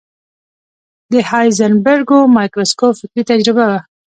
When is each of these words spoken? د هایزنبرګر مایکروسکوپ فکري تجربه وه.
د 1.11 1.13
هایزنبرګر 1.29 2.21
مایکروسکوپ 2.35 2.93
فکري 2.99 3.23
تجربه 3.31 3.65
وه. 3.71 3.79